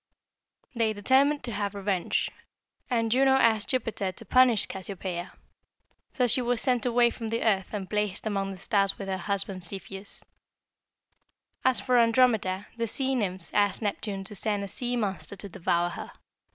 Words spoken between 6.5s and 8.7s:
sent away from the earth and placed among the